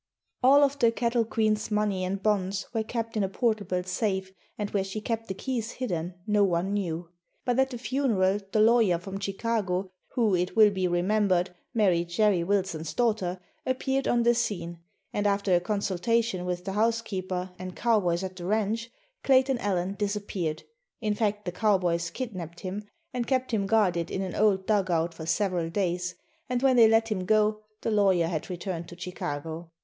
[0.41, 4.67] All of the Cattle Queen's money and bonds were kept in a portable safe and
[4.71, 7.09] where she kept the keys hidden no one knew.
[7.45, 12.43] But at the funeral the lawyer from Chicago, who, it will be remembered, married Jerry
[12.43, 14.79] Wilson's daughter, appeared on the scene,
[15.13, 18.89] and after a consultation with the housekeeper and cowboys at the ranch,
[19.23, 20.63] Clayton Allen disappeared,
[20.99, 25.27] in fact the cowboys kidnapped him and kept him guarded in an old dugout for
[25.27, 26.15] several days,
[26.49, 29.69] and when they let him go the lawyer had returned to Chicago.